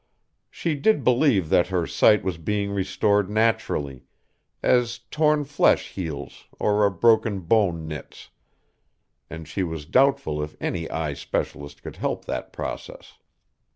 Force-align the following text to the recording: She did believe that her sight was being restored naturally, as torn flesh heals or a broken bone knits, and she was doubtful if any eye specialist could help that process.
She 0.49 0.73
did 0.73 1.03
believe 1.03 1.49
that 1.49 1.67
her 1.67 1.85
sight 1.85 2.23
was 2.23 2.39
being 2.39 2.71
restored 2.71 3.29
naturally, 3.29 4.05
as 4.63 4.97
torn 5.11 5.43
flesh 5.43 5.89
heals 5.89 6.45
or 6.59 6.87
a 6.87 6.89
broken 6.89 7.41
bone 7.41 7.87
knits, 7.87 8.31
and 9.29 9.47
she 9.47 9.61
was 9.61 9.85
doubtful 9.85 10.41
if 10.41 10.55
any 10.59 10.89
eye 10.89 11.13
specialist 11.13 11.83
could 11.83 11.97
help 11.97 12.25
that 12.25 12.51
process. 12.51 13.19